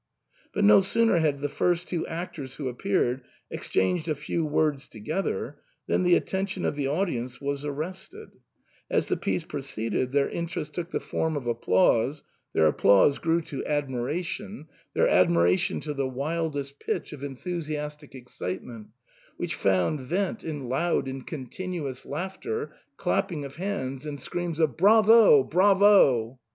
[0.51, 5.59] But no sooner had the first two actors who appeared exchanged a few words together
[5.85, 8.29] than the attention of the audience was arrested;
[8.89, 13.63] as the piece proceeded their interest took the form of applause, their applause grew to
[13.67, 14.79] admiration, SIGNOR FORMICA.
[14.95, 15.07] 119 their
[15.47, 18.87] admiration to the wildest pitch of enthusiastic excitement,
[19.37, 25.43] which found vent in loud and continuous laughter, clapping of hands, and screams of" Bravo!
[25.43, 26.39] Bravo